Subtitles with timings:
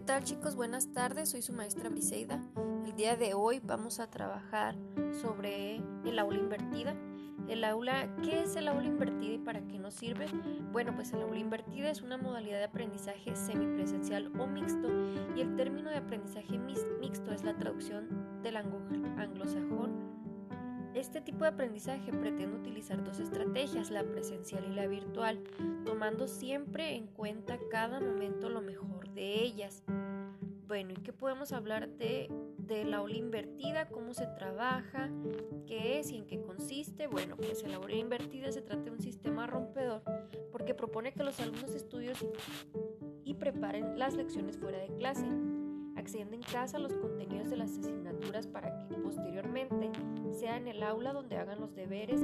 [0.00, 0.56] tal chicos?
[0.56, 2.42] Buenas tardes, soy su maestra Briseida.
[2.84, 4.74] El día de hoy vamos a trabajar
[5.20, 6.96] sobre el aula invertida.
[7.48, 10.26] El aula, ¿qué es el aula invertida y para qué nos sirve?
[10.72, 14.88] Bueno, pues el aula invertida es una modalidad de aprendizaje semipresencial o mixto
[15.36, 20.14] y el término de aprendizaje mixto es la traducción del anglosajón
[20.94, 25.42] este tipo de aprendizaje pretende utilizar dos estrategias, la presencial y la virtual,
[25.84, 28.93] tomando siempre en cuenta cada momento lo mejor
[29.24, 29.82] ellas.
[30.66, 33.88] Bueno, ¿y qué podemos hablar de, de la aula invertida?
[33.88, 35.10] ¿Cómo se trabaja?
[35.66, 37.06] ¿Qué es y en qué consiste?
[37.06, 40.02] Bueno, pues la aula invertida se trata de un sistema rompedor
[40.50, 42.14] porque propone que los alumnos estudien
[43.24, 45.26] y preparen las lecciones fuera de clase
[45.96, 49.90] accediendo en casa a los contenidos de las asignaturas para que posteriormente
[50.32, 52.20] sea en el aula donde hagan los deberes.